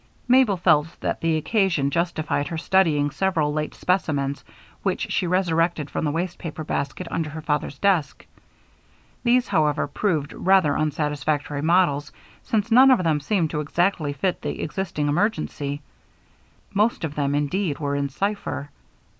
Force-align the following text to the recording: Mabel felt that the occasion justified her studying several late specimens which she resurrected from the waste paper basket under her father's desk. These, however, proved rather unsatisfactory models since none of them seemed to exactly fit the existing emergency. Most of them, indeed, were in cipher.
Mabel 0.27 0.57
felt 0.57 0.87
that 1.01 1.21
the 1.21 1.37
occasion 1.37 1.91
justified 1.91 2.47
her 2.47 2.57
studying 2.57 3.11
several 3.11 3.53
late 3.53 3.75
specimens 3.75 4.43
which 4.81 5.11
she 5.11 5.27
resurrected 5.27 5.91
from 5.91 6.05
the 6.05 6.11
waste 6.11 6.39
paper 6.39 6.63
basket 6.63 7.05
under 7.11 7.29
her 7.29 7.41
father's 7.43 7.77
desk. 7.77 8.25
These, 9.23 9.47
however, 9.49 9.85
proved 9.85 10.33
rather 10.33 10.75
unsatisfactory 10.75 11.61
models 11.61 12.11
since 12.41 12.71
none 12.71 12.89
of 12.89 13.03
them 13.03 13.19
seemed 13.19 13.51
to 13.51 13.59
exactly 13.59 14.11
fit 14.13 14.41
the 14.41 14.61
existing 14.63 15.07
emergency. 15.07 15.83
Most 16.73 17.03
of 17.03 17.13
them, 17.13 17.35
indeed, 17.35 17.77
were 17.77 17.95
in 17.95 18.09
cipher. 18.09 18.71